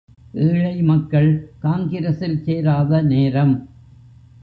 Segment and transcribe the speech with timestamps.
[0.43, 1.29] ஏழை மக்கள்
[1.59, 3.55] காங்கிரசில் சேராத நேரம்.